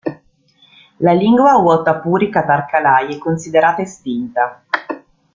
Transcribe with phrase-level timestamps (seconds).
[0.97, 4.63] La lingua wotapuri-katarqalai è considerata estinta.